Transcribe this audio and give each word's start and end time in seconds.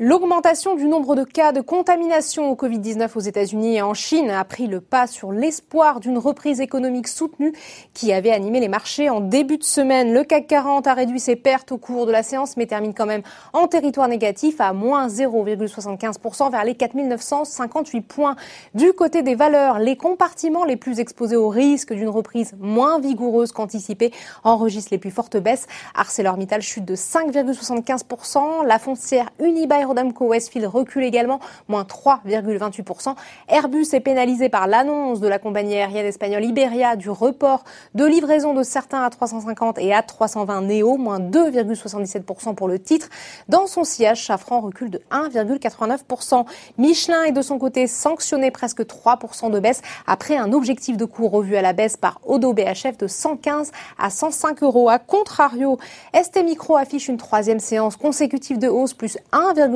L'augmentation 0.00 0.76
du 0.76 0.84
nombre 0.84 1.16
de 1.16 1.24
cas 1.24 1.50
de 1.50 1.60
contamination 1.60 2.52
au 2.52 2.54
Covid-19 2.54 3.10
aux 3.16 3.20
États-Unis 3.20 3.78
et 3.78 3.82
en 3.82 3.94
Chine 3.94 4.30
a 4.30 4.44
pris 4.44 4.68
le 4.68 4.80
pas 4.80 5.08
sur 5.08 5.32
l'espoir 5.32 5.98
d'une 5.98 6.18
reprise 6.18 6.60
économique 6.60 7.08
soutenue 7.08 7.52
qui 7.94 8.12
avait 8.12 8.30
animé 8.30 8.60
les 8.60 8.68
marchés 8.68 9.10
en 9.10 9.20
début 9.20 9.58
de 9.58 9.64
semaine. 9.64 10.12
Le 10.12 10.22
CAC 10.22 10.46
40 10.46 10.86
a 10.86 10.94
réduit 10.94 11.18
ses 11.18 11.34
pertes 11.34 11.72
au 11.72 11.78
cours 11.78 12.06
de 12.06 12.12
la 12.12 12.22
séance 12.22 12.56
mais 12.56 12.66
termine 12.66 12.94
quand 12.94 13.06
même 13.06 13.22
en 13.52 13.66
territoire 13.66 14.06
négatif 14.06 14.60
à 14.60 14.72
moins 14.72 15.08
0,75% 15.08 16.52
vers 16.52 16.62
les 16.62 16.76
4958 16.76 18.00
points. 18.02 18.36
Du 18.74 18.92
côté 18.92 19.22
des 19.22 19.34
valeurs, 19.34 19.80
les 19.80 19.96
compartiments 19.96 20.64
les 20.64 20.76
plus 20.76 21.00
exposés 21.00 21.34
au 21.34 21.48
risque 21.48 21.92
d'une 21.92 22.08
reprise 22.08 22.54
moins 22.60 23.00
vigoureuse 23.00 23.50
qu'anticipée 23.50 24.12
enregistrent 24.44 24.92
les 24.92 24.98
plus 24.98 25.10
fortes 25.10 25.38
baisses. 25.38 25.66
ArcelorMittal 25.96 26.62
chute 26.62 26.84
de 26.84 26.94
5,75%, 26.94 28.64
la 28.64 28.78
foncière 28.78 29.30
Unibail 29.40 29.87
Rodamco 29.88 30.26
Westfield 30.26 30.66
recule 30.66 31.04
également, 31.04 31.40
moins 31.68 31.82
3,28%. 31.82 33.14
Airbus 33.48 33.86
est 33.92 34.00
pénalisé 34.00 34.48
par 34.48 34.66
l'annonce 34.66 35.20
de 35.20 35.28
la 35.28 35.38
compagnie 35.38 35.74
aérienne 35.74 36.06
espagnole 36.06 36.44
Iberia 36.44 36.96
du 36.96 37.10
report 37.10 37.64
de 37.94 38.04
livraison 38.04 38.54
de 38.54 38.62
certains 38.62 39.06
A350 39.08 39.80
et 39.80 39.90
A320 39.90 40.66
Neo, 40.66 40.96
moins 40.96 41.20
2,77% 41.20 42.54
pour 42.54 42.68
le 42.68 42.78
titre. 42.78 43.08
Dans 43.48 43.66
son 43.66 43.84
siège, 43.84 44.26
Safran 44.26 44.60
recule 44.60 44.90
de 44.90 45.02
1,89%. 45.10 46.44
Michelin 46.78 47.24
est 47.24 47.32
de 47.32 47.42
son 47.42 47.58
côté 47.58 47.86
sanctionné 47.86 48.50
presque 48.50 48.82
3% 48.82 49.50
de 49.50 49.60
baisse 49.60 49.82
après 50.06 50.36
un 50.36 50.52
objectif 50.52 50.96
de 50.96 51.04
coût 51.04 51.28
revu 51.28 51.56
à 51.56 51.62
la 51.62 51.72
baisse 51.72 51.96
par 51.96 52.20
Odo 52.24 52.52
BHF 52.52 52.98
de 52.98 53.06
115 53.06 53.72
à 53.98 54.10
105 54.10 54.62
euros. 54.62 54.88
A 54.88 54.98
contrario, 54.98 55.78
ST 56.14 56.44
Micro 56.44 56.76
affiche 56.76 57.08
une 57.08 57.16
troisième 57.16 57.60
séance 57.60 57.96
consécutive 57.96 58.58
de 58.58 58.68
hausse 58.68 58.94
plus 58.94 59.18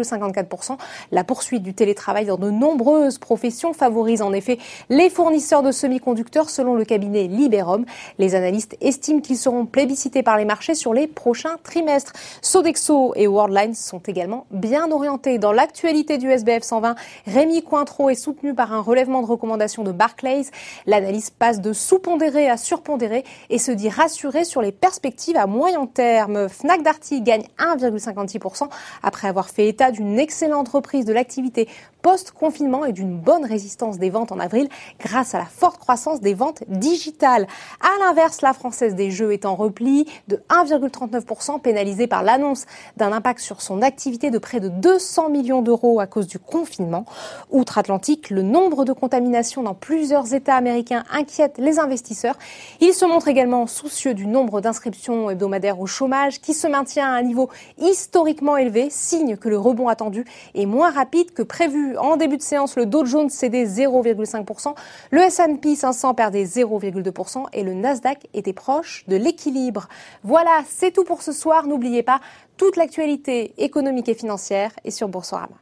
1,54%. 0.03 0.77
La 1.11 1.25
poursuite 1.25 1.63
du 1.63 1.75
télétravail 1.75 2.27
dans 2.27 2.37
de 2.37 2.51
nombreuses 2.51 3.19
professions 3.19 3.73
favorise 3.73 4.23
en 4.23 4.33
effet 4.33 4.59
les 4.91 5.11
fournisseurs 5.11 5.63
de 5.63 5.73
semi-conducteurs 5.73 6.51
selon 6.51 6.75
le 6.75 6.85
cabinet 6.85 7.25
Liberum. 7.25 7.85
Les 8.19 8.35
analystes 8.35 8.77
estiment 8.81 9.21
qu'ils 9.21 9.39
seront 9.39 9.67
plébiscités 9.67 10.23
par 10.23 10.37
les 10.37 10.45
marchés 10.45 10.75
sur 10.75 10.93
les 10.93 11.07
prochains 11.07 11.57
trimestres. 11.63 12.13
Sodexo 12.41 13.13
et 13.17 13.27
Worldline 13.27 13.75
sont 13.75 14.01
également 14.01 14.47
bien 14.51 14.91
orientés. 14.91 15.39
Dans 15.39 15.53
l'actualité 15.53 16.19
du 16.19 16.31
SBF 16.31 16.63
120, 16.63 16.95
Rémi 17.27 17.63
Cointreau 17.63 18.11
est 18.11 18.15
soutenu 18.15 18.55
par 18.55 18.73
un 18.73 18.81
relèvement 18.81 19.23
de 19.23 19.27
recommandation 19.27 19.83
de 19.83 19.93
Barclays. 19.93 20.47
L'analyse 20.87 21.31
passe 21.31 21.61
de 21.61 21.73
sous-pondéré 21.73 22.49
à 22.49 22.57
surpondéré 22.57 23.25
et 23.51 23.59
se 23.59 23.71
dit 23.71 23.89
rassuré 23.89 24.45
sur 24.45 24.63
les 24.63 24.73
perspectives 24.73 25.37
à 25.37 25.47
moyen 25.47 25.87
terme. 25.87 26.49
Fnac 26.49 26.83
Darty 26.83 27.23
gagne 27.23 27.45
1,56% 27.59 28.69
après 29.03 29.29
avoir 29.29 29.49
fait 29.49 29.69
état 29.69 29.92
d'une 29.93 30.19
excellente 30.19 30.69
reprise 30.69 31.05
de 31.05 31.13
l'activité 31.13 31.69
post-confinement 32.03 32.85
et 32.85 32.93
d'une 32.93 33.19
bonne 33.19 33.45
résistance 33.45 33.99
des 33.99 34.11
ventes 34.11 34.33
en 34.33 34.39
avril 34.39 34.69
grâce 34.99 35.35
à 35.35 35.39
la 35.39 35.47
forte 35.47 35.79
croissance 35.79 36.21
des 36.21 36.35
ventes 36.35 36.65
digitales. 36.69 37.47
À 37.81 38.05
l'inverse, 38.05 38.43
la 38.43 38.53
Française 38.53 38.95
des 38.95 39.11
Jeux 39.11 39.33
est 39.33 39.47
en 39.47 39.55
repli 39.55 40.07
de 40.29 40.43
1,39% 40.51 41.61
pénalisée 41.61 42.07
par 42.07 42.23
l'annonce 42.23 42.67
d'un 42.97 43.13
impact 43.13 43.41
sur 43.41 43.63
son 43.63 43.83
activité 43.83 44.31
de 44.31 44.39
près 44.39 44.61
de 44.61 44.69
200 44.69 45.31
millions 45.31 45.63
d'euros 45.63 46.01
à 46.01 46.07
cause 46.07 46.27
du 46.27 46.39
confinement. 46.39 47.07
Outre-Atlantique, 47.51 48.31
le 48.31 48.43
nombre 48.43 48.85
de 48.85 48.93
contaminations 48.93 49.63
dans 49.63 49.75
plusieurs 49.75 50.35
États 50.35 50.57
américains 50.57 51.05
inquiète 51.13 51.59
les 51.59 51.79
investisseurs. 51.79 52.37
Il 52.81 52.93
se 52.93 53.05
montre 53.05 53.29
également 53.29 53.67
soucieux 53.67 54.15
du 54.15 54.27
nombre 54.27 54.61
d'inscriptions 54.61 55.31
hebdomadaires 55.31 55.81
au 55.81 55.87
chômage 55.87 56.41
qui 56.41 56.55
se 56.55 56.67
maintient 56.67 57.07
à 57.07 57.17
un 57.17 57.23
niveau 57.23 57.49
historiquement 57.79 58.57
élevé, 58.57 58.89
signe 58.91 59.37
que 59.37 59.49
le 59.49 59.59
rebond 59.59 59.89
attendu 59.89 60.25
est 60.55 60.67
moins 60.67 60.91
rapide 60.91 61.33
que 61.33 61.43
prévu. 61.43 61.92
En 61.99 62.17
début 62.17 62.37
de 62.37 62.43
séance, 62.43 62.77
le 62.77 62.87
Dow 62.87 63.05
Jones 63.05 63.31
cédait 63.31 63.65
0,5%, 63.65 64.75
le 65.11 65.21
S&P 65.21 65.77
500 65.77 66.15
perdait 66.15 66.45
0,2% 66.45 67.47
et 67.53 67.63
le 67.63 67.75
Nasdaq 67.75 68.27
était 68.35 68.53
proche 68.53 69.05
de 69.09 69.17
l'équilibre. 69.17 69.89
Voilà, 70.23 70.63
c'est 70.69 70.93
tout 70.93 71.05
pour 71.05 71.23
ce 71.23 71.33
soir. 71.33 71.67
N'oubliez 71.67 72.03
pas, 72.03 72.21
toute 72.57 72.77
l'actualité 72.77 73.55
économique 73.59 74.09
et 74.09 74.15
financière 74.15 74.73
est 74.85 74.91
sur 74.91 75.09
Boursorama. 75.09 75.57